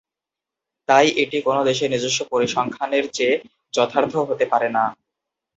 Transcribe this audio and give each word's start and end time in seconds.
তাই 0.89 1.07
এটি 1.21 1.37
কোন 1.41 1.57
দেশের 1.69 1.89
নিজস্ব 1.93 2.19
পরিসংখ্যানের 2.31 3.05
চেয়ে 3.13 3.35
যথার্থ 3.73 4.13
হতে 4.29 4.45
পারে 4.51 4.67
না। 4.69 4.83